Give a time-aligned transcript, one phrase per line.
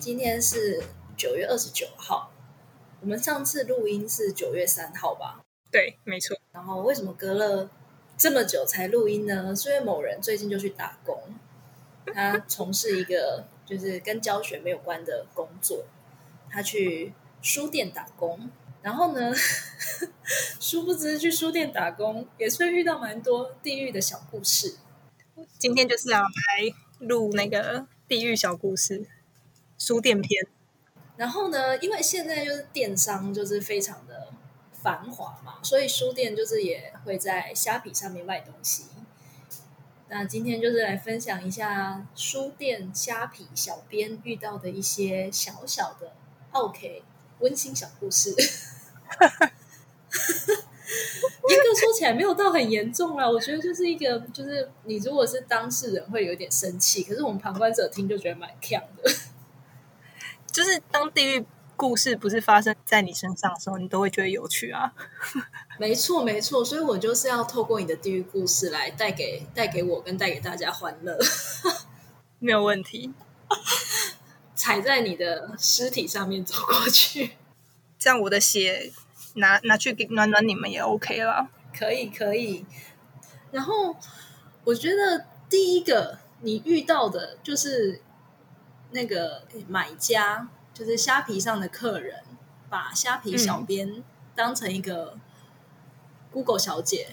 [0.00, 0.82] 今天是
[1.14, 2.32] 九月二十九号，
[3.02, 5.44] 我们上次录音是九月三号吧？
[5.70, 6.34] 对，没错。
[6.52, 7.68] 然后为什么隔了
[8.16, 9.54] 这么久才录音呢？
[9.54, 11.22] 是因为某人最近就去打工，
[12.14, 15.84] 他从事一个就是跟教学没有关的工作，
[16.48, 17.12] 他去
[17.42, 18.50] 书店打工。
[18.80, 19.30] 然后呢，
[20.58, 24.76] 殊不知去书店打工也是会遇到蛮多地狱的小故事。
[25.58, 26.26] 今天就是要来
[27.00, 29.06] 录那个地狱小故事。
[29.80, 30.46] 书店篇，
[31.16, 31.78] 然后呢？
[31.78, 34.28] 因为现在就是电商就是非常的
[34.74, 38.84] 繁华嘛，所以书店就是也会在虾皮上面卖东西。
[40.10, 46.12] 那今天就是来分享一下书店虾皮小编遇到的一些小小的
[46.52, 47.02] OK
[47.38, 48.34] 温馨小故事。
[51.48, 59.10] 严格说起来没有到很严重啦，我觉得就是一个，就是你如果是当事人会有点生气，可是我们旁观者听就觉得蛮强的。
[60.60, 64.92] 就是当地狱故事不是发生在你身上的时候，你都会觉得有趣啊。
[65.80, 71.18] 没错，没错，所以我就是要透过你的地狱故事来带给带给我跟带给大家欢乐。
[72.40, 73.14] 没有问题，
[74.54, 77.38] 踩在你的尸体上面走过去，
[77.98, 78.92] 这样我的血
[79.36, 81.48] 拿拿去给暖暖你们也 OK 了。
[81.74, 82.66] 可以，可以。
[83.50, 83.96] 然后
[84.64, 88.02] 我觉得第一个你遇到的就是。
[88.92, 92.22] 那个买家就是虾皮上的客人，
[92.68, 94.02] 把虾皮小编
[94.34, 95.16] 当成一个
[96.32, 97.08] Google 小姐。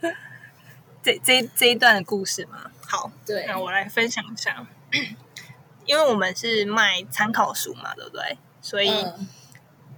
[1.02, 4.66] 这这这一段的故事嘛，好，对，那我来分享一下。
[5.86, 8.38] 因为我们是卖参考书嘛，对不对？
[8.60, 8.90] 所以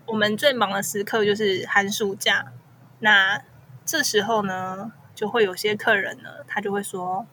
[0.07, 2.53] 我们最忙的时刻就是寒暑假。
[3.01, 3.43] 那
[3.85, 7.27] 这时候呢，就会有些客人呢，他就会说：“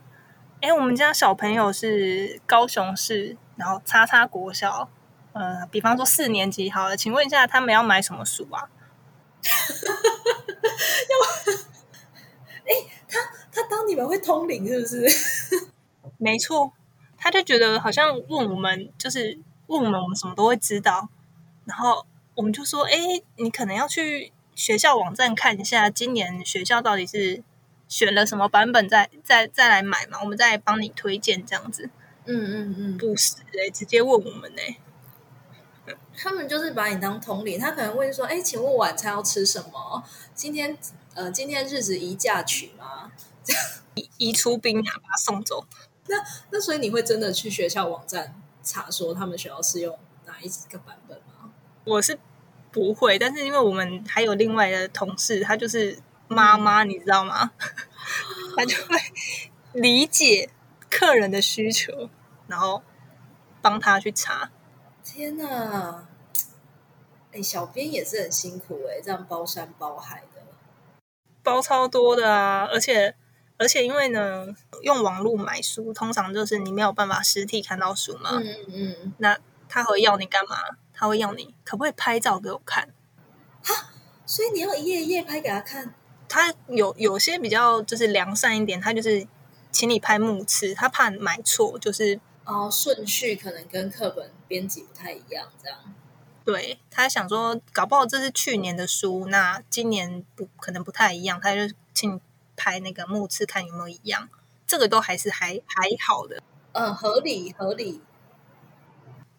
[0.62, 4.90] 哎，我们家小朋友是高雄市。”然后叉叉国小，
[5.34, 8.70] 呃，比方说四年级好了，请问一下，他们要买什么书啊？
[11.10, 11.14] 要，
[12.64, 12.72] 哎，
[13.06, 13.20] 他
[13.52, 15.70] 他当你们会通灵是不是？
[16.18, 16.72] 没错，
[17.18, 19.38] 他就觉得好像问我们，就是
[19.68, 21.10] 问我们，我们什么都会知道。
[21.66, 22.06] 然后
[22.36, 27.44] 我们就说，哎，你可能要去学校网站看一下，今年学校到底是
[27.90, 31.90] 选了什么版本，再再再来买嘛，我们再帮你推荐这样子。
[32.32, 34.62] 嗯嗯嗯，不是哎，直接问我们呢。
[36.16, 40.04] 他们就是把你当同理，他可能问说：“哎，请问晚餐要吃什么？
[40.36, 40.78] 今天
[41.16, 43.12] 呃，今天日子宜嫁娶吗？
[43.96, 45.66] 宜宜出兵啊，把他送走。”
[46.08, 46.18] 那
[46.52, 49.98] 那所以你会真的去学校网站查说他们学校是用
[50.28, 51.52] 哪一个版本吗？
[51.86, 52.20] 我是
[52.72, 55.98] 不会，但是因为我们还有另外的同事，他就是
[56.28, 57.52] 妈妈，你知道吗？
[58.56, 58.98] 他就会
[59.74, 60.50] 理解
[60.92, 62.10] 客人的需求。
[62.50, 62.84] 然后
[63.62, 64.52] 帮他去查。
[65.04, 66.08] 天哪！
[67.32, 70.42] 哎，小编也是很辛苦哎，这样包山包海的，
[71.44, 72.68] 包超多的啊！
[72.72, 73.16] 而且
[73.58, 74.48] 而且，因为呢，
[74.82, 78.32] 用网络买书，通常就是你没有办法实体看到书嘛。
[78.34, 79.14] 嗯嗯。
[79.20, 80.58] 那他会要你干嘛？
[80.92, 82.90] 他会要你可不可以拍照给我看？
[83.64, 83.92] 哈，
[84.26, 85.94] 所以你要一页一页拍给他看。
[86.28, 89.28] 他有有些比较就是良善一点，他就是
[89.72, 92.20] 请你拍目次，他怕买错，就是。
[92.46, 95.78] 哦，顺序可能跟课本编辑不太一样，这样。
[96.46, 102.20] 对他想说，搞不好这是去年的书，那今年不可能不太一样，他就请
[102.56, 104.30] 拍那个目次看有没有一样，
[104.66, 106.42] 这个都还是还还好的。
[106.72, 108.02] 嗯，合理合理。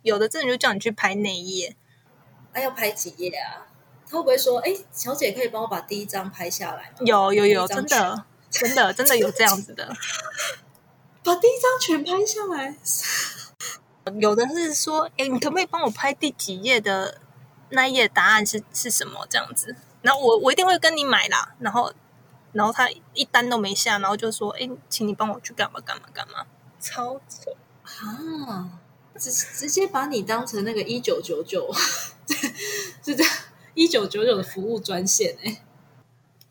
[0.03, 1.77] 有的真的就叫你去拍内页，
[2.53, 3.67] 啊，要拍几页啊？
[4.09, 6.97] 他会不会说，哎，小姐可以帮我把第一张拍下来吗？
[7.01, 9.93] 有有有，真的真的真的有这样子的。
[11.23, 12.77] 把第一张全拍下来，
[14.21, 17.21] 有的是说，哎，你可不可以帮我拍第几页的
[17.71, 19.77] 那一页答案是是什么这样子？
[20.03, 21.55] 然后我我一定会跟你买啦。
[21.59, 21.93] 然后，
[22.53, 26.47] 然后他一单都没下，然后就说，哎，请你帮我去干嘛干嘛干嘛，
[26.81, 27.51] 超扯
[27.85, 28.81] 啊！
[29.19, 31.71] 直直接把你当成那个一九九九，
[33.05, 33.33] 是这样
[33.75, 35.63] 一九九九的服务专线哎。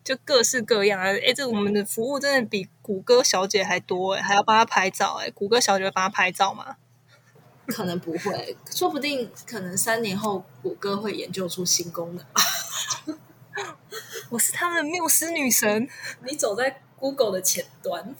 [0.09, 1.05] 就各式各样啊！
[1.05, 5.29] 哎，这我们的服务真的比谷歌小姐还多哎，还要帮她拍照哎。
[5.29, 6.77] 谷歌小姐会帮她拍照吗？
[7.67, 12.25] 可能不会，说不定可能三年后谷歌会研究出新功能。
[14.31, 15.87] 我是他们的缪斯女神，
[16.27, 18.15] 你走在 Google 的前端。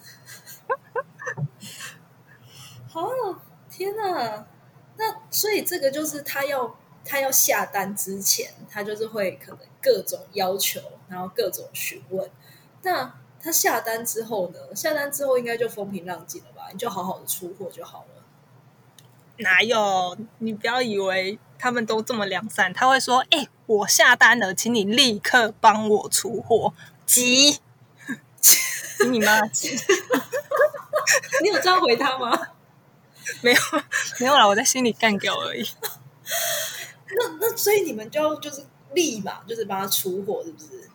[2.88, 3.10] 好，
[3.68, 4.46] 天哪！
[4.96, 6.78] 那所以这个就是他要
[7.10, 10.80] 他要下单之前，他就是会可能各种要求。
[11.10, 12.30] 然后各种询问，
[12.84, 13.12] 那
[13.42, 14.76] 他下单之后呢？
[14.76, 16.68] 下单之后应该就风平浪静了吧？
[16.72, 18.24] 你就好好的出货就好了。
[19.38, 20.16] 哪有？
[20.38, 26.76] 你不要以为他们都这么良善，他会说：“哎，我下单了，请你立刻帮我出货，
[27.08, 27.60] 急！”
[29.10, 29.76] 你妈急！
[31.42, 32.40] 你有这样回他吗？
[33.42, 33.60] 没有，
[34.20, 35.68] 没有啦，我在心里干掉而已。
[37.18, 40.90] 那那所以你们就就是立马就是帮他出货，是不是？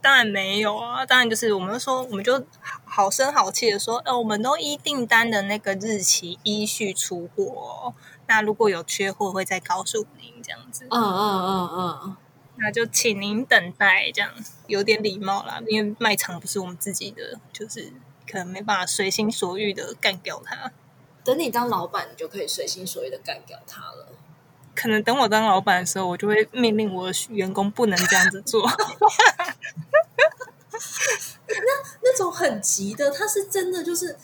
[0.00, 2.46] 当然没有啊，当然就是我们说，我们就
[2.84, 7.92] 好声好气的说，呃，我们都依订单的那个日期依序出货。
[8.28, 10.84] 那如果有缺货，会再告诉您这样子。
[10.88, 12.16] 嗯嗯嗯嗯，
[12.58, 14.30] 那就请您等待，这样
[14.68, 15.60] 有点礼貌啦。
[15.66, 17.92] 因为卖场不是我们自己的，就是
[18.30, 20.70] 可能没办法随心所欲的干掉它。
[21.24, 24.12] 等你当老板，你就可以随心所欲的干掉它了。
[24.78, 28.64] 可能等我当老板的时候，我就会命令我的员工不能这样子做。
[31.48, 31.72] 那
[32.02, 34.16] 那种很急的，他是真的就是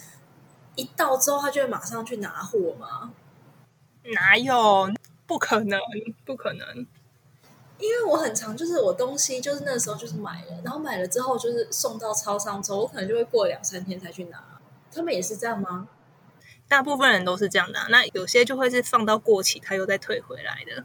[0.76, 3.10] 一到之后，他就会马上去拿货吗？
[4.14, 4.88] 哪有？
[5.26, 5.80] 不可能，
[6.24, 6.86] 不可能。
[7.78, 14.40] 因为我很常就是我东西就是那时候就是买了，然后买了之后就是送到超商之后，我可能就会过两三天才去拿。
[14.92, 15.88] 他们也是这样吗？
[16.68, 20.84] 大部分人都是这样的，那有些就会是放到过期，他又再退回来的。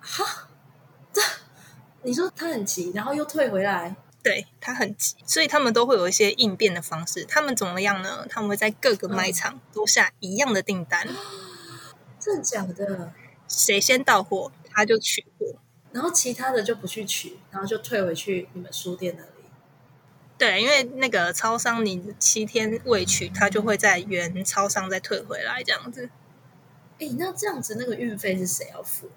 [0.00, 0.48] 哈，
[1.12, 1.22] 这
[2.02, 3.96] 你说他很急，然后又退回来。
[4.22, 7.24] 对他很急，所以他们都会有一些应变的方式。
[7.24, 8.24] 他们怎么样呢？
[8.30, 11.08] 他们会在各个卖场都下一样的订单。
[12.20, 13.12] 真的假的？
[13.48, 15.56] 谁先到货，他就取货，
[15.90, 19.31] 然后其他的就不去取，然后就退回去你们书店那里。
[20.42, 26.10] 对，因为那个超商你七天未取，他就会在原超商再退回来这样子。
[26.98, 29.08] 哎，那这样子那个运费是谁要付？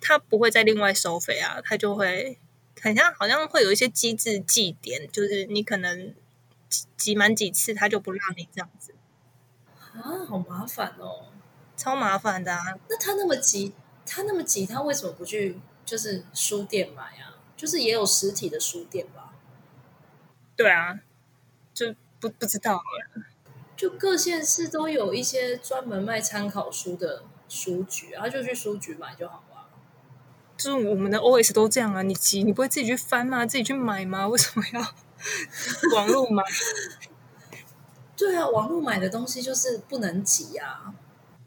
[0.00, 2.38] 他不会再另外收费啊，他就会。
[2.80, 6.14] 很像，好像会有一些机制计点，就是你可能
[6.96, 8.94] 集满几次，他就不让你这样子
[9.92, 11.26] 啊，好麻烦哦，
[11.76, 12.62] 超麻烦的啊。
[12.88, 13.74] 那他那么急，
[14.06, 17.36] 他那么急，他为什么不去就是书店买啊？
[17.54, 19.19] 就是也有实体的书店吧？
[20.60, 21.00] 对啊，
[21.72, 22.82] 就不不知道，
[23.74, 29.42] 就各县市都有一些专门卖参考书的书局，然后就去书局买就好。
[30.58, 33.46] 就是我们的 O S 都这样啊，你急你不会自己去翻吗？
[33.46, 34.28] 自己去买吗？
[34.28, 34.80] 为什么要
[35.96, 36.42] 网络买？
[38.14, 40.92] 对啊，网络买的东西就是不能急啊。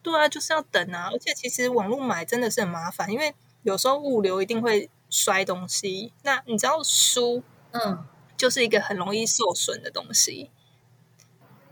[0.02, 1.12] 对啊，就是要等啊。
[1.14, 6.12] 而且其实网络买真的是很麻烦，因为有时候物流一定会摔东西。
[6.24, 8.04] 那你知道书，嗯，
[8.38, 10.50] 就是一个很容易受损的东西。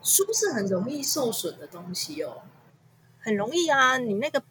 [0.01, 2.41] 书是很容易受损的东西哦，
[3.19, 4.43] 很容易啊，你那个。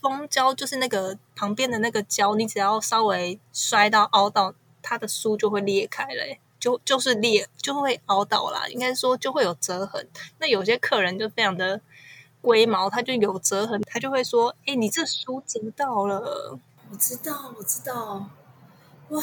[0.00, 8.68] 封胶就是那个旁边的那个胶，你只要稍微摔到凹到，它的书就会裂开了，就就是裂就会凹到啦。
[8.68, 10.06] 应该说就会有折痕。
[10.36, 11.80] 那有些客人就非常的
[12.42, 16.58] 龟毛，他就有折痕，他就会说：“哎，你这书折到了。”
[16.92, 18.28] 我知道，我知道。
[19.08, 19.22] 哇，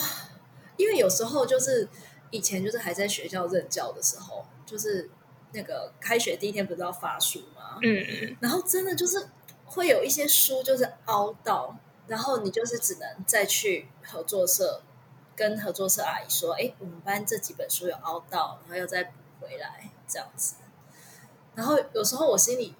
[0.81, 1.87] 因为有时候就是
[2.31, 5.09] 以前就是还在学校任教的时候，就是
[5.53, 7.77] 那个开学第一天不是要发书吗？
[7.83, 8.37] 嗯嗯。
[8.41, 9.27] 然后真的就是。
[9.73, 14.83] 会有一些书就是凹到，然后你就是只能再去合作社
[15.33, 20.55] 跟合作社阿姨说：“哎，我们班这几本书有凹到，然后要再补回来这样子。”
[21.55, 22.75] 然后有时候我心里，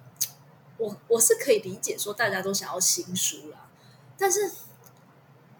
[0.76, 3.70] 我我是可以理解说大家都想要新书啦，
[4.18, 4.52] 但是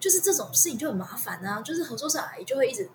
[0.03, 2.89] 就是这种事情就很麻烦啊，就是合作社阿姨就会一直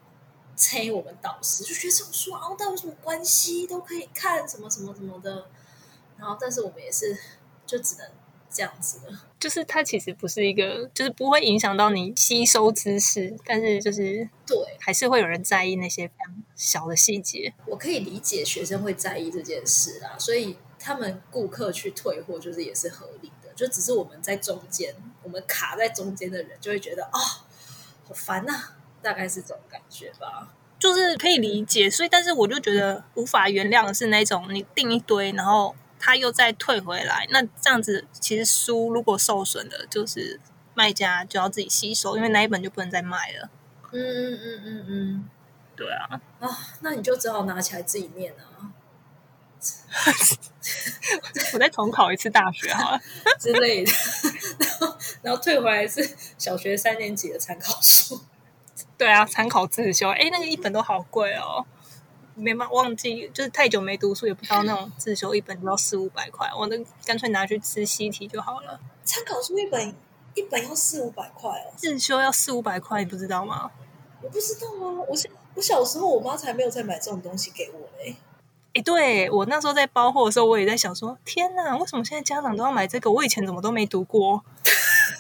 [0.55, 5.47] 催我们导师，就觉得这种书凹到有什么关系，都可以看什么什么什么的。
[6.19, 7.17] 然后，但是我们也是
[7.65, 8.07] 就只能。
[8.51, 17.53] 这样子的，就是它其实不是一个，就是不会影响到你吸收知识，但是就是对，还是会有人在意那些非常小的细节。
[17.67, 24.95] 我可以理解学生会在意这件事啦，所以他们顾客去退货就是也是合理的，就只是我们在中间，
[25.29, 27.21] 我们卡在中间的人就会觉得啊，
[28.09, 28.53] 好烦呐，
[29.03, 30.49] 大概是这种感觉吧。
[30.79, 35.77] 就是可以理解，所以但是我就觉得无法原谅的是那种你订一堆，然后。
[36.01, 40.39] 他又再退回来，那这样子其实书如果受损了，就是
[40.73, 43.51] 卖家就要自己吸收，因为那一本就不能再卖了。
[43.91, 45.29] 嗯嗯嗯嗯嗯，
[45.75, 46.21] 对啊。
[46.39, 46.49] 啊，
[46.83, 48.71] 那你就只好拿起来自己念啊。
[51.55, 53.01] 我再重考一次大学好了
[53.41, 53.91] 之类的，
[55.23, 58.21] 然后退回来是 小学三年级的参考书。
[58.97, 61.65] 对啊，参考自修，哎，那个一本都好贵哦。
[62.35, 68.79] 没忘忘记，就是太久没读书，也不知道那种自修一本都要四五百块，我那干脆拿去吃习题就好了。
[69.05, 69.93] 参考书一本
[70.35, 73.71] 一本要四五百块哦，自修要四五百块，你不知道吗？
[74.23, 75.17] 我不知道啊，我
[75.55, 78.17] 我小时候我妈才没有再买这种东西给我嘞。
[78.75, 83.11] 哎，对我那时候在包货的时候，我也在想说，天哪，为什么现在家长都要买这个？
[83.11, 84.45] 我以前怎么都没读过，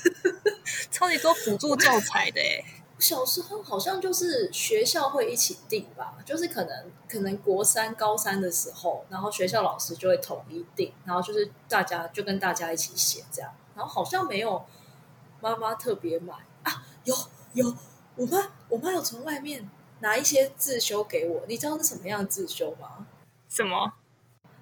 [0.90, 2.64] 超级多辅助教材的哎。
[2.98, 14.64] 小时候好像就是学校会一起定吧，就是可能可能国三、高三的时候，然后学校老师就会统一定，然后就是大家就跟大家一起写这样，然后好像没有
[15.40, 17.14] 妈妈特别买啊，有
[17.54, 17.72] 有，
[18.16, 23.06] 我妈我妈有从外面拿一些自修给我，你知道是什么样的自修吗？
[23.48, 23.92] 什么？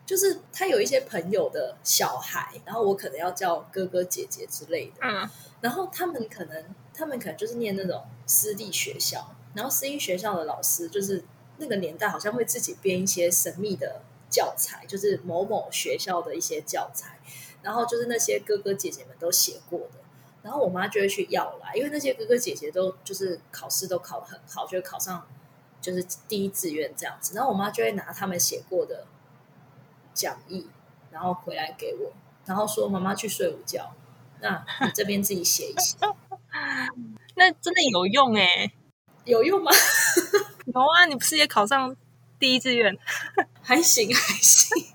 [0.07, 5.01] 就是他有一些朋友的小孩，然后我可能要叫哥哥姐姐之类的。
[5.03, 5.29] 嗯，
[5.61, 11.25] 然后他们可能他们可能就是念那种私立学校，然后私立学校的老师就是
[11.59, 17.19] 那个年代好像会自己编一些神秘的教材，就是某某学校的一些教材，
[17.63, 19.99] 然后就是那些哥哥姐姐们都写过的，
[20.45, 25.27] 然后我妈就会去要来，因为那些哥哥姐姐都就是考试都考得很好，就会考上
[25.81, 29.05] 就是第一志愿这样子，然后我妈就会拿他们写过的。
[30.17, 30.67] 讲义，
[31.11, 32.11] 然后回来给我，
[32.47, 33.93] 然后说妈妈去睡午觉，
[34.41, 35.97] 那你这边自己写一写。
[37.37, 38.73] 那真的有用哎，
[39.27, 39.71] 有用吗？
[40.73, 41.95] 有啊，你不是也考上
[42.39, 42.97] 第一志愿？
[43.61, 44.87] 还 行还行。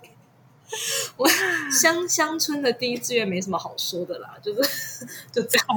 [1.17, 1.27] 我
[1.69, 5.67] 乡乡村的第一志愿没什么好说的啦，就是就这样。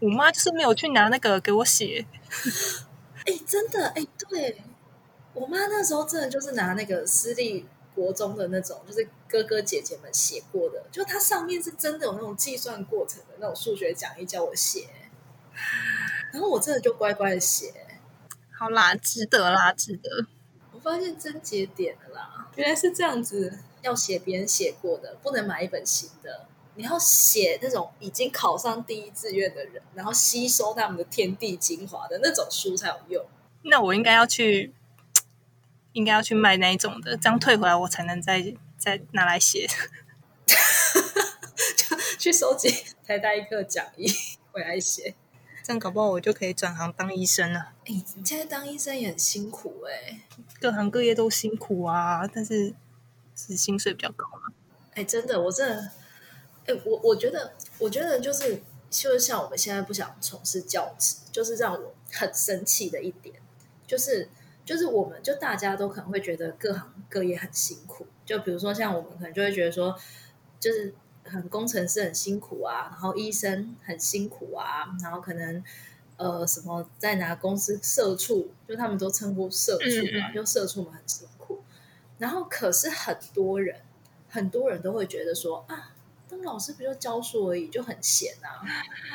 [0.00, 2.04] 我妈就是没有去拿那个给我写。
[3.24, 4.60] 哎，真的哎，对
[5.32, 7.66] 我妈那时候真的就是拿那个私立。
[7.94, 14.88] 国中的那种，就是哥哥姐姐们写过的，就它上面是真的有那种计算过程的那种数学讲义叫我写，
[16.32, 17.72] 然后我真的就乖乖的写，
[18.58, 20.26] 好啦，值得啦，值得。
[20.72, 26.46] 我发现真节点了啦，原来是这样子，要写别人写过的，不能买一本新的，
[26.76, 33.24] 你要写那种已经考上第一志愿的人，然后吸收他们的天地精华的那种书才有用。
[33.64, 34.72] 那我应该要去。
[35.92, 39.68] 应该要去卖那一种的，这样退回来我才能再再拿来写。
[41.76, 44.06] 就去收集台大一课讲义
[44.50, 45.14] 回来写，
[45.62, 47.72] 这样搞不好我就可以转行当医生了。
[47.84, 50.20] 哎，你现在当医生也很辛苦哎，
[50.60, 52.74] 各行各业都辛苦啊，但是
[53.36, 54.52] 是薪水比较高嘛。
[54.94, 55.90] 哎，真的，我真的，
[56.66, 63.36] 哎，我我觉得，我觉得就是就是像我们现在不想从事教职，就是让我很生气的一点，
[63.86, 64.28] 就是。
[64.64, 68.06] 就是我们，就大家都可能会觉得各行各业很辛苦。
[68.24, 69.98] 就比如说，像我们可能就会觉得说，
[70.60, 75.62] 就是很工程师很辛苦啊，然后医生很辛苦啊，然后可能
[76.16, 81.60] 呃什么在拿公司社畜，就他们都称呼社畜嘛，就社畜们很辛苦。
[82.18, 83.80] 然后可是很多人，
[84.28, 85.92] 很多人都会觉得说啊，
[86.28, 88.62] 当老师不就教书而已，就很闲啊。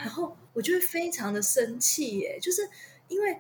[0.04, 2.70] 然后我就会非常的生气耶，就是
[3.08, 3.40] 因为。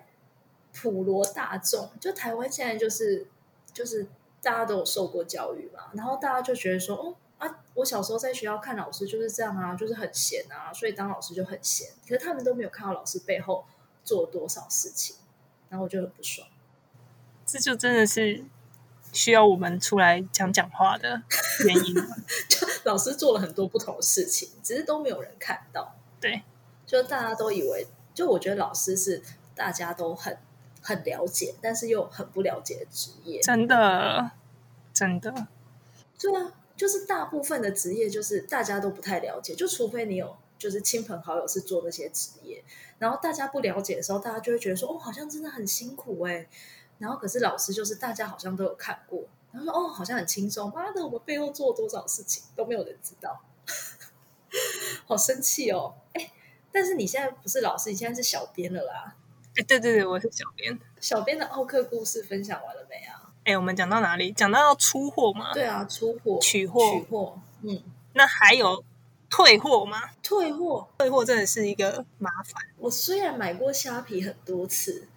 [0.73, 3.27] 普罗大众，就台湾现在就是
[3.73, 4.07] 就是
[4.41, 11.89] 大家都有受过教育嘛，然后大家就觉得说，哦啊，我小时候在学校看老师就是这样啊，就是很闲啊，所以当老师就很闲。
[12.03, 13.65] 可是他们都没有看到老师背后
[14.03, 15.15] 做多少事情，
[15.69, 16.47] 然后我就很不爽。
[17.45, 18.43] 这就真的是
[19.13, 21.21] 需要我们出来讲讲话的
[21.65, 21.95] 原因。
[22.49, 25.95] 就老师做了很多不同的事情，只是都没有人看到。
[26.19, 26.43] 对，
[26.85, 29.21] 就大家都以为，就我觉得老师是
[29.55, 30.37] 大家都很。
[30.87, 34.31] 很了解，但是又很不了解的职业，真的，
[34.93, 35.47] 真的，
[36.17, 42.63] 对啊，就是大部分的职业，就是大家都不太了解，就除非你有就是亲朋好友是做那些职业，
[42.99, 46.47] 然后大家不了解的时候，大家就会觉得说，哦，好像真的很辛苦哎，
[46.99, 53.41] 然后可是老师就是大家好像都有看过，然后说，哦，好像很轻松，妈的，我们背后做了多少事情都没有人知道，
[55.05, 56.31] 好生气哦，哎，
[56.71, 59.17] 但是你现在不是老师，你现在是小编了啦。
[59.65, 60.77] 对对对，我是小编。
[60.99, 63.31] 小编的奥克故事分享完了没啊？
[63.43, 64.31] 哎，我们讲到哪里？
[64.31, 65.53] 讲到要出货吗？
[65.53, 67.39] 对啊，出货、取货、取货。
[67.61, 67.81] 嗯，
[68.13, 68.83] 那还有
[69.29, 70.11] 退货吗？
[70.21, 72.63] 退货，退货真的是一个麻烦。
[72.77, 75.07] 我虽然买过虾皮很多次，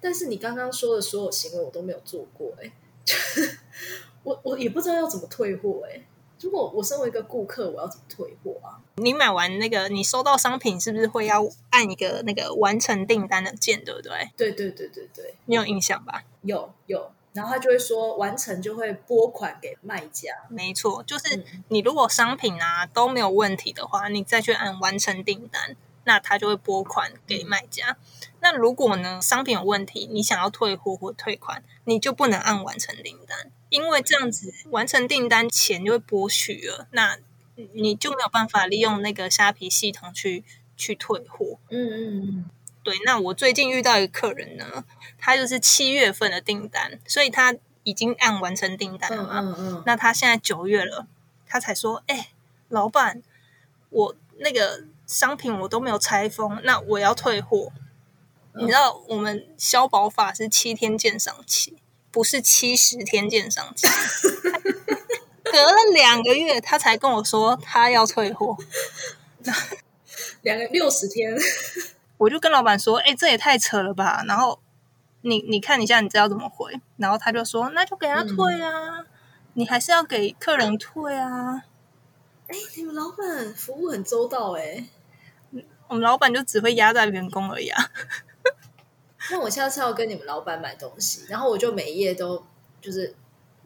[0.00, 2.54] 但是你刚刚说的所有行为我都没有做过。
[2.62, 2.72] 哎，
[4.22, 5.82] 我我也不知道要怎么退货。
[5.90, 6.02] 哎。
[6.42, 8.82] 如果我身为一个顾客，我要怎么退货啊？
[8.96, 14.30] 你买完那个，你收到商品是不是会要按一个那个完成订单的键，对不对？
[14.36, 16.24] 对对对对对，你有印象吧？
[16.42, 20.32] 有有，然后他就会说完成就会拨款给卖家。
[20.48, 27.96] 没错，就是你如果商品啊都没有问题的话，你再去按完成订单，那他就会拨款给卖家。
[28.40, 33.52] 那如果呢商品有问题，你想要退货或退款，你就不能按完成订单。
[33.72, 37.16] 因为这样子完成订单钱就会剥取了，那
[37.72, 40.44] 你就没有办法利用那个虾皮系统去
[40.76, 41.58] 去退货。
[41.70, 42.50] 嗯嗯嗯，
[42.82, 42.94] 对。
[43.06, 44.84] 那我最近遇到一个客人呢，
[45.18, 49.40] 他就是七月份的订单，所以他已经按完成订单了嘛。
[49.40, 51.06] 嗯嗯那他现在九月了，
[51.46, 52.28] 他才说：“哎、
[52.68, 53.22] 老板，
[53.88, 57.72] 我那个商品我都没有拆封，那我要退货。
[57.74, 61.78] 嗯你知道我们消保法是七天鉴赏期，
[62.12, 63.88] 不是七十天鉴赏期。
[65.42, 68.56] 隔了两个月，他才跟我说他要退货。
[70.42, 71.36] 两个六十天，
[72.16, 74.60] 我就跟老板说：“哎、这也太扯了吧！”然后
[75.22, 76.80] 你你看一下，你知道怎么回？
[76.96, 79.04] 然后他就说：“那就给他退啊，
[79.54, 81.64] 你还是要给客人退啊。
[82.48, 84.86] 哎，你们老板服务很周到哎。”
[85.88, 87.90] 我们老板就只会压榨员工而已啊。
[89.30, 92.44] 那我下次要跟你们老板买东西，然后我就每一页都
[92.80, 93.14] 就是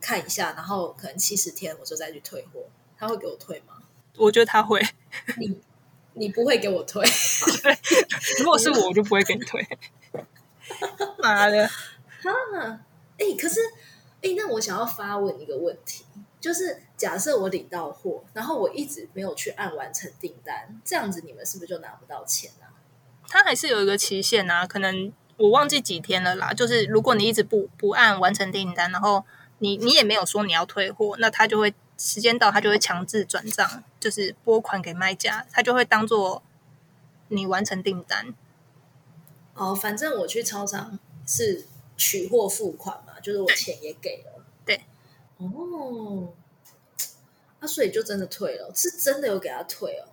[0.01, 2.65] 看一下，然后可能七十天我就再去退货，
[2.99, 3.75] 他会给我退吗？
[4.17, 4.81] 我觉得他会，
[5.39, 5.61] 你
[6.15, 7.05] 你不会给我退？
[8.39, 9.67] 如果是我，我就不会给你退。
[11.19, 12.31] 妈的，哈，
[13.19, 13.61] 哎，可是
[14.23, 16.05] 哎，那我想要发问一个问题，
[16.41, 22.73] 就是假设我领到货，然后我一直没有去按完成订单，这样子你们是不是就拿不到钱啊？
[23.29, 26.53] 他还是有一个期限啊，可能我忘记几天了啦。
[26.53, 29.25] 就是如果你一直不不按完成订单，然后
[29.59, 36.43] 你你也没有说你要退货，那他就会时间到，他就会强制转账，就是拨款给卖家，他就会当做
[37.29, 38.35] 你完成订单。
[39.55, 41.67] 哦，反正我去超商是
[41.97, 44.45] 取货付款嘛，就是我钱也给了。
[44.65, 44.83] 对。
[45.39, 46.33] 哦，
[47.61, 50.09] 那、所以就真的退了，是真的有给他退哦。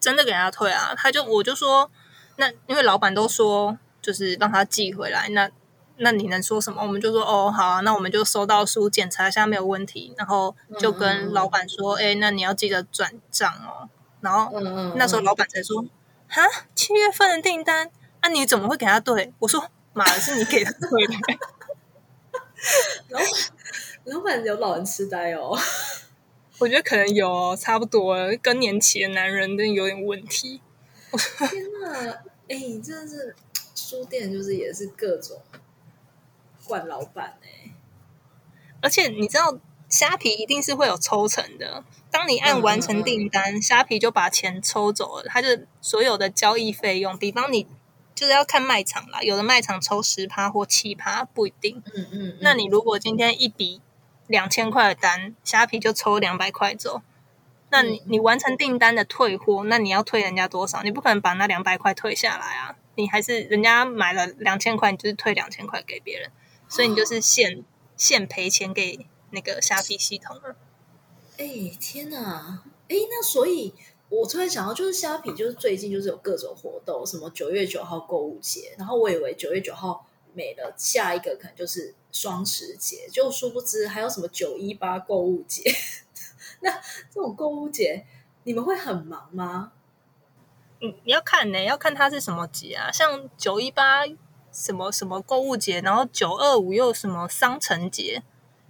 [0.00, 1.90] 真的给他退啊，他就我就说，
[2.36, 5.50] 那因为老板都说就是让他寄回来，那
[5.96, 6.82] 那你能说什么？
[6.82, 13.88] 我们就说哦好啊，那我们就收到书检查一下没有问题，然后就跟老板说，哎、那你要记得转账哦。
[14.20, 14.60] 然后
[14.96, 15.84] 那时候老板才说，
[16.28, 16.42] 哈，
[16.74, 17.90] 七月份的订单，
[18.22, 19.32] 那、你怎么会给他对？
[19.40, 21.14] 我说妈的，是你给他对的。
[23.10, 23.28] 老板
[24.04, 25.58] 老板有老人痴呆哦。
[26.58, 30.60] 我觉得可能有、哦，差不多了，更年期的男人真的有点问题。
[31.36, 32.10] 天哪，
[32.48, 33.34] 哎、你真的是
[33.92, 35.38] 书店，就是也是各种
[36.66, 37.74] 惯老板哎、
[38.80, 41.84] 而且你知道，虾皮一定是会有抽成的。
[42.10, 45.48] 当你按完成订单，虾皮就把钱抽走了，它就
[45.82, 47.18] 所有的交易费用。
[47.18, 47.66] 比方你
[48.14, 51.82] 就是要看卖场啦，有的卖场抽十趴或七趴，不一定。
[51.94, 53.82] 嗯嗯，那你如果今天一笔
[54.26, 57.02] 两千块的单，虾皮就抽两百块走。
[57.68, 60.82] 那你你完成订单的退货，那你要退人家多少？
[60.82, 62.76] 你不可能把那两百块退下来啊！
[62.96, 66.30] 你还是人家买了两千块，你就是退两千块给别人，
[66.68, 67.64] 所以你就是现
[67.96, 70.56] 现赔钱给那个虾皮系统了。
[71.38, 72.62] 哎、天哪！
[72.88, 73.72] 哎、那所以，
[74.10, 85.62] 我突然想到，就是虾皮，就是最近就是有各种活动，什么九月九号购物节，然后我以为九月九号没了，下一个可能就是双十节，就殊不知还有什么九一八购物节。
[86.60, 86.70] 那
[87.10, 88.04] 这种购物节，
[88.44, 89.72] 你们会很忙吗？
[90.82, 94.02] 嗯，你要看呢、要看它是什么节啊，像九一八
[94.50, 98.22] 什么什么购物节，然后九二五又什么商城节，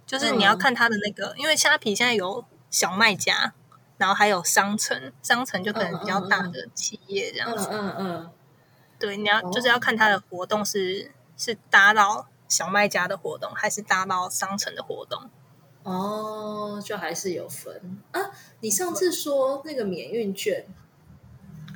[0.05, 3.53] 就是你要看它的那个，因为虾皮现在有小卖家，
[3.97, 7.67] 然后还有商城，商城就可能比较大的企业这样嗯子。
[7.71, 8.29] 嗯嗯，
[8.99, 15.29] 对，你要哦就是要看它的活动是是搭到小卖家的活动，还是搭到商城的活动。
[15.81, 18.21] 哦，就还是有分啊。
[18.61, 20.65] 你上次说那个免运券，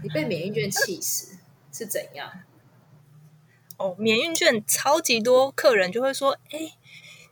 [0.03, 1.37] 你被免运券气死
[1.71, 2.29] 是怎样？
[3.77, 6.73] 哦，免运券超级多客人就会说，哎，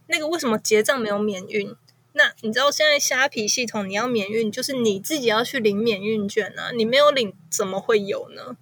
[0.07, 1.75] 那个为什么结账没有免运？
[2.13, 8.55] 那你知道现在虾皮系统你要免运，就是你自己要去领免运券啊，你没有领怎么会有呢？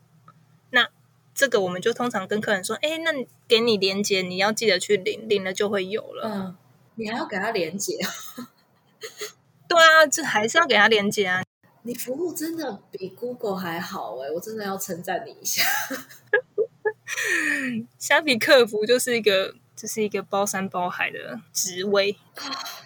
[0.71, 0.89] 那
[1.35, 3.11] 这个我们就通常跟客人说，哎，那
[3.47, 6.27] 给你连接，你要记得去领，领了就会有了。
[6.27, 6.55] 嗯，
[6.95, 7.99] 你还要给他连接，
[9.67, 11.42] 对啊，这还是要给他连接啊。
[11.83, 15.63] 你服务真的比 Google 还好哎、我真的要称赞你一下。
[17.99, 22.17] 相比客服就是一个就是一个包山包海的职位。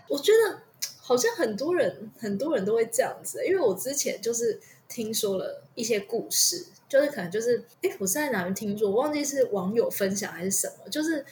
[0.07, 0.62] 我觉得
[0.99, 11.25] 好像很多人很多人都会这样子，因为我之前就是听说了一些故事，就是可能就是哎，我是在哪边听说，我忘记是网友分享还是什么，就是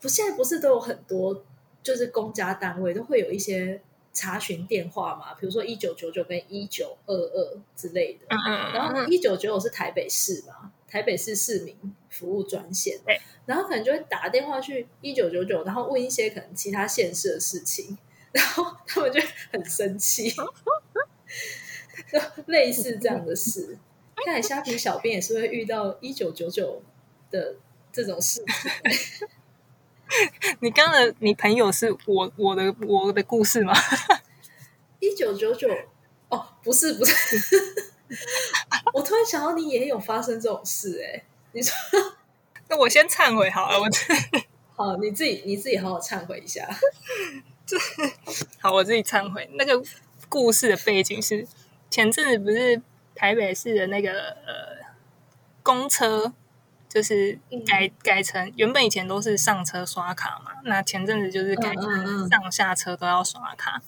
[0.00, 1.44] 不现在不是都有很多
[1.82, 3.80] 就是公家单位都会有一些
[4.12, 8.26] 查询电话嘛，比如说一九九九跟一九二二之类的，
[8.74, 11.76] 然后一九九九是台北市嘛，台北市市民
[12.10, 17.96] 服务专线对，然后可能就会打电话去一九九九，然后问一些可能其他县市的事情，
[18.32, 19.20] 然后他们就
[19.50, 23.78] 很生气，就类似这样的事。
[24.24, 26.82] 看来虾皮小编也是会遇到一九九九
[27.30, 27.56] 的
[27.90, 29.28] 这种事情。
[30.60, 33.72] 你刚刚的你朋友是我我的我的故事吗？
[35.00, 35.68] 一九九九
[36.28, 37.56] 哦，不是不是，
[38.94, 41.74] 我突然想到你也有发生这种事哎，你说
[42.68, 43.88] 那我先忏悔好了，我
[44.74, 46.68] 好你自己你自己好好忏悔一下，
[47.66, 47.76] 这
[48.60, 49.48] 好我自己忏悔。
[49.54, 49.82] 那个
[50.28, 51.46] 故事的背景是
[51.90, 52.80] 前阵子不是
[53.14, 54.12] 台北市的那个
[54.46, 54.86] 呃
[55.62, 56.32] 公车。
[56.92, 63.80] 就是改改成原本以前都是上车刷卡嘛，那前阵子就是改成上下车都要刷卡。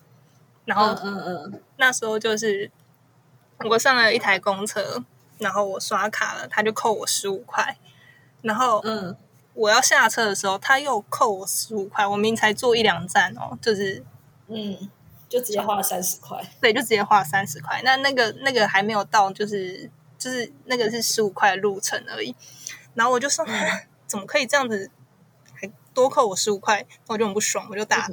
[0.64, 2.71] 然后，嗯嗯，那时候就是
[3.69, 5.05] 我上了一台公车，
[5.37, 7.77] 然后我刷卡了，他就扣我十五块。
[8.40, 9.14] 然后，嗯，
[9.53, 12.07] 我要下车的时候，他又扣我十五块。
[12.07, 14.03] 我明才坐一两站哦，就是，
[14.47, 14.88] 嗯，
[15.29, 16.43] 就直接花了三十块。
[16.62, 17.83] 对，就直接花了三十块。
[17.85, 22.35] 那那个那个还没有到，就是就是那个是十五块路程而已。
[22.94, 23.44] 然后我就说，
[24.07, 24.90] 怎么可以这样子，
[25.52, 26.87] 还多扣我十五块？
[27.09, 28.09] 我就很不爽，我就打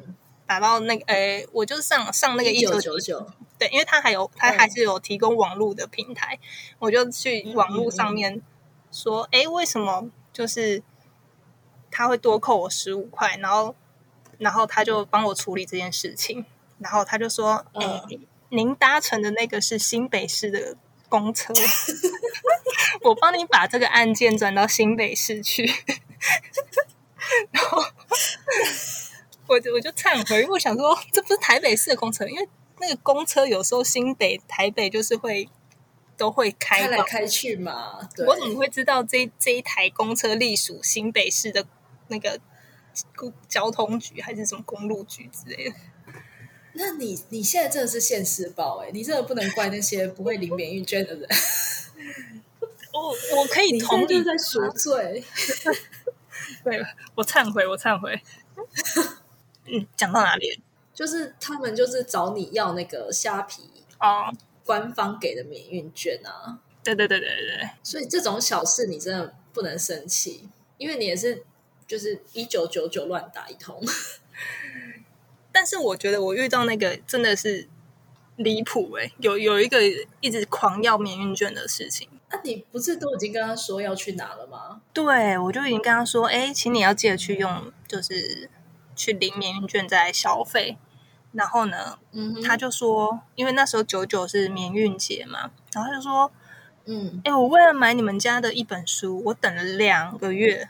[0.48, 3.26] 打到那个，诶，我就上上那个一九九九，
[3.60, 6.40] 对，因为他还有他还是有提供网络的平台，
[6.80, 8.42] 我就去网络上面
[8.92, 10.82] 说，哎，为什么就是
[11.90, 13.38] 他会多扣我十五块？
[13.38, 13.76] 然后
[14.40, 16.46] 然后他就帮我处理这件事情，
[16.80, 18.02] 然后他就说，哎，
[18.50, 20.76] 您搭乘的那个是新北市的。
[21.12, 21.54] 公车，
[23.04, 25.66] 我帮你把这个案件转到新北市去，
[27.52, 27.84] 然后
[29.48, 32.48] 我就我就忏悔，因为我想说这不是台北市的公车，因为
[32.80, 35.50] 那个公车有时候新北、台北就是会
[36.16, 38.00] 都会开来开去嘛。
[38.26, 41.66] 我怎么会知道这这一台公车隶属新北市的
[42.08, 42.40] 那个
[43.50, 45.76] 交通局还是什么公路局之类的？
[46.74, 51.28] 那你你现在真的是现世报哎，你真的不能怪那些不会领免运券的人。
[52.94, 55.24] 我我可以同意在赎罪。
[56.64, 56.82] 对，
[57.16, 58.22] 我忏悔，我忏悔。
[59.68, 60.62] 嗯，讲到哪里？
[60.94, 63.64] 就是他们就是找你要那个虾皮
[63.98, 64.32] 啊，
[64.66, 66.60] 官方给的免运券啊。
[66.84, 67.70] 对对对对对。
[67.82, 71.44] 所以这种小事你真的不能生气，因为你也是
[71.88, 73.82] 就是一九九九乱打一通。
[75.52, 77.68] 但是我觉得我遇到那个真的是
[78.38, 79.80] 离谱哎，有有一个
[80.20, 82.08] 一直狂要免运券的事情。
[82.32, 84.82] 那你不是都已经跟他说要去哪了吗？
[84.94, 88.50] 对，我就已经跟他说，哎，请你要记得去用，就是
[88.96, 90.78] 去领免运券再消费。
[91.34, 96.32] 然后呢，嗯，他就说，因为那时候九九是免运节嘛，然后他就说，
[96.86, 100.70] 嗯，哎，我为了买你们家的一本书，我等了两个月。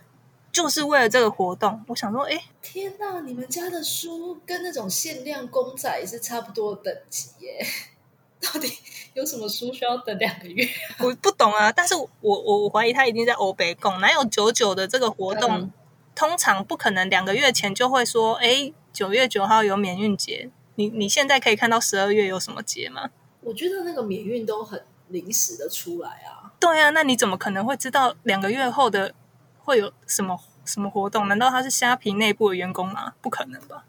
[0.52, 3.22] 就是为了这个活动，我想说，哎，天哪！
[3.22, 7.66] 你们家的书跟那种限量公仔是差不多等级耶？
[8.42, 8.68] 到底
[9.14, 10.68] 有什么书需要等两个月？
[11.00, 15.72] 我不懂啊，但是我我我怀疑他一定在欧北贡，哪有九九的这个活动？
[16.14, 20.50] 通常不可能两个月前就会说，哎，九月九号有免运节。
[20.76, 23.10] 你你现在可以看到十二月有什么节吗？
[23.42, 26.52] 我觉得那个免运都很临时的出来啊。
[26.60, 29.14] 对啊，那你怎么可能会知道两个月后的？
[29.64, 31.28] 会有什么什么活动？
[31.28, 33.14] 难道他是虾皮内部的员工吗？
[33.22, 33.86] 不可能吧！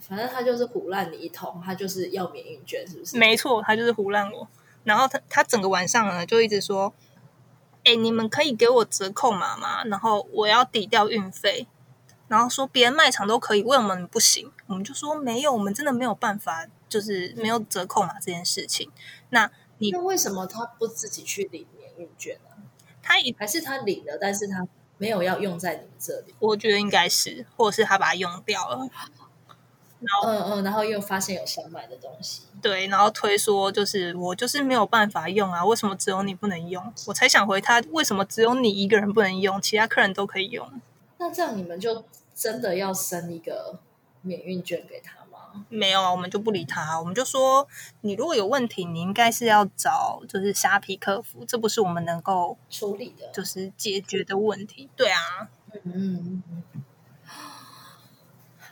[0.00, 3.18] 反正他就是胡乱你一通，他就是要免运券，是不是？
[3.18, 4.48] 没错，他就是胡乱我。
[4.84, 6.94] 然后他他整个晚上呢，就一直说
[7.82, 9.82] ：“哎，你们可以给我折扣码吗？
[9.84, 11.66] 然后我要抵掉运费。”
[12.28, 14.52] 然后说别人卖场都可以，为什么不行？
[14.66, 18.90] 我们就说没有，我们真的没有办法，就是没有折扣码这件事情。
[19.30, 22.62] 那你那为什么他不自己去领免运券呢？
[23.06, 24.66] 他也还是他领了，但是他
[24.98, 26.34] 没有要用在你们这里。
[26.40, 28.88] 我觉得应该是，或者是他把它用掉了。
[30.00, 32.42] 然后，嗯嗯，然后又发现有想买的东西。
[32.60, 36.92] 对，然后推说就是我就是没有办法用啊，为什么只有你不能用？
[37.06, 40.68] 我才想回他，为什么只有你一个人不能用，其他客人都可以用？
[41.18, 43.78] 那这样你们就真的要生一个
[44.22, 45.16] 免运券给他？
[45.68, 46.98] 没有啊，我们就不理他。
[46.98, 47.66] 我们就说，
[48.02, 54.88] 你如果有问题，你应该是要找就是虾皮客服，这不是我们能够处理的，就是解决的问题。
[54.96, 55.48] 对啊，
[55.84, 56.82] 嗯嗯。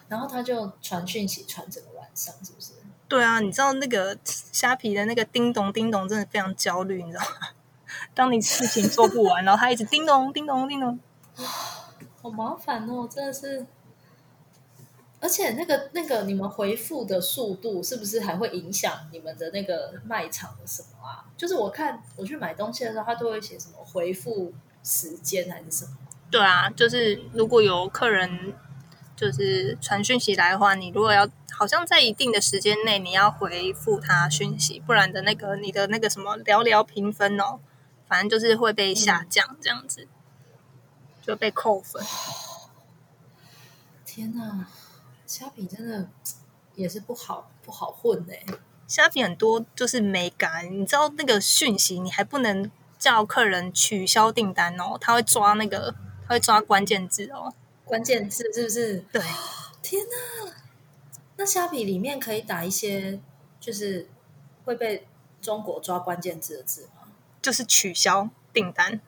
[0.09, 2.73] 然后他就传讯息传整个晚上，是不是？
[3.09, 7.49] 对啊，你知道那个虾皮的那个叮咚叮咚，真的非常焦虑，你知道吗？
[8.13, 10.99] 当你事情做不完，然后他一直叮咚叮咚叮咚，
[12.23, 13.67] 好麻烦哦，真的是。
[15.25, 21.25] 而且那个那个你们回复的速度是不是还会影响你们的那个卖场的什么啊？
[21.35, 25.93] 就是我看我去买东西的时候，他都会写什么回复时间还是什么？
[26.31, 28.53] 对啊，就是如果有客人
[29.17, 37.61] 就是传讯息来的话，你如果要好像在一定的时间内你要回复他讯息，不然的那个你的那个什么聊聊评分哦，
[38.07, 40.07] 反正就是会被下降这样子，
[41.23, 42.05] 就被扣分。
[44.05, 44.69] 天哪，
[45.37, 46.09] 虾皮真的
[46.77, 48.41] 也是不好不好混哎。
[48.87, 52.71] 虾皮很多就是没感，你知道那个讯息，你还不能
[53.01, 55.93] 叫客人取消订单哦，他会抓那个，
[56.29, 57.53] 他会抓关键字哦，
[57.85, 58.99] 关键字是不是？
[59.11, 59.21] 对，
[59.83, 60.53] 天哪，
[61.35, 63.19] 那虾皮里面可以打一些
[63.59, 64.09] 就是
[64.65, 65.09] 会被
[65.43, 67.09] 中国抓关键字的字吗？
[67.43, 69.01] 就是取消订单，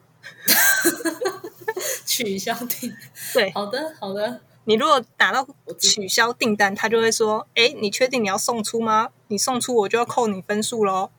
[2.04, 2.92] 取消订，
[3.32, 4.40] 对，好的好的。
[4.66, 5.46] 你如果打到
[5.78, 9.10] 取消订单，他就会说：“哎，你确定你要送出吗？
[9.28, 11.10] 你送出我就要扣你分数喽。”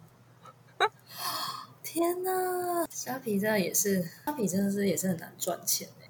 [1.82, 6.10] 天哪，虾皮真的也是，虾皮真的是也是很难赚钱哎。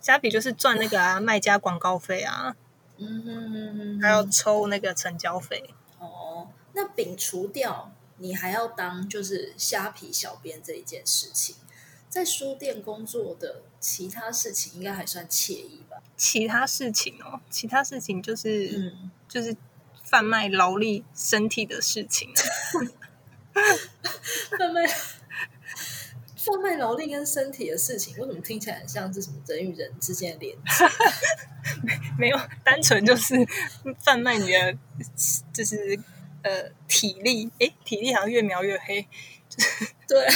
[0.00, 2.56] 虾皮就是赚那个啊，卖家广告费啊，
[2.96, 5.74] 嗯哼哼哼，还要抽那个成交费。
[5.98, 11.56] 哦，那摒除掉你还要当就是虾皮小编这一件事情。
[12.10, 16.02] 在书店工作的其他事情应该还算惬意吧？
[16.16, 19.56] 其他事情哦，其他事情就是，嗯，就是
[20.02, 22.42] 贩卖劳力身体的事情啊。
[24.58, 24.86] 贩卖
[26.36, 30.62] 贩卖劳力跟身体的事情，为什么听起来很像是什么人与人之间的连接？
[32.18, 33.34] 没有，单纯就是
[34.00, 34.76] 贩卖你的，
[35.52, 35.98] 就是
[36.42, 37.50] 呃体力。
[37.60, 39.06] 哎，体力好像越描越黑。
[40.08, 40.26] 对。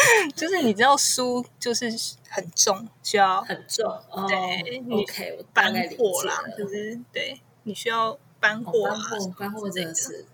[0.36, 1.90] 就是你知道书就是
[2.28, 3.84] 很重，需要很重，
[4.28, 10.26] 对，OK，我搬货啦，就是对你需要搬货，搬货，搬货真的是，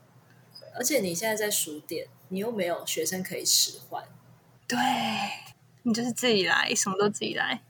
[0.74, 4.05] 而且你现在在书店，你又没有学生可以使唤，
[4.66, 4.79] 对
[5.83, 7.62] 你就是自己来，什么都自己来。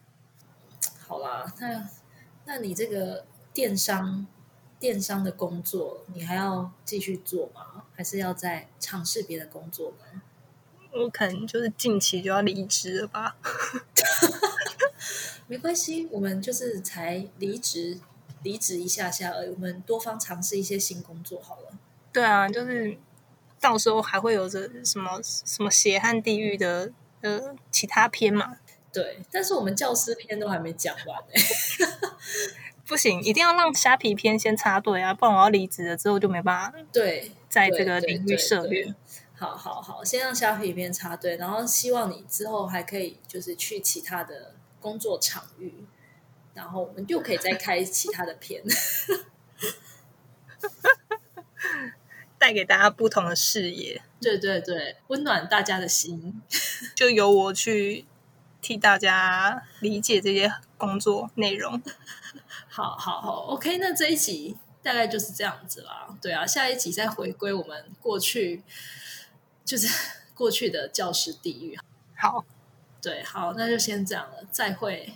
[1.07, 1.89] 好啦，那
[2.45, 4.27] 那你这个电商
[4.79, 7.85] 电商的工作，你还要继续做吗？
[7.95, 10.21] 还是要再尝试别的工作呢？
[10.97, 13.37] 我可能就是近期就要离职了吧，
[15.47, 17.99] 没关系，我们就是才离职，
[18.43, 21.79] 离职一下下而已，我们多方尝试一些新工作好了。
[22.13, 22.97] 对啊，就是
[23.61, 28.57] 到时候还会有着什么什么血汗地狱的呃其他篇嘛。
[28.93, 32.11] 对，但是我们教师篇都还没讲完呢。
[32.89, 38.95] 不行，一定要让虾皮篇先插队啊，不然我要离职了之后就没办法对在这个领域涉猎。
[39.39, 45.85] 好好好，先让虾皮边插队，然后希望你之后还可以就是去其他的工作场域，
[46.55, 48.63] 然后我们又可以再开其他的片，
[52.39, 54.01] 带给大家不同的视野。
[54.19, 56.41] 对对对，温暖大家的心，
[56.97, 58.07] 就由我去
[58.63, 61.83] 替大家理解这些工作内容。
[62.69, 66.17] 好好好，OK，那这一集大概就是这样子啦。
[66.23, 68.63] 对啊，下一集再回归我们过去。
[69.67, 69.87] 就是
[70.35, 71.79] 过去的教师地狱。
[72.17, 72.45] 好，
[73.03, 75.13] 对，好，那就先这样了，再会。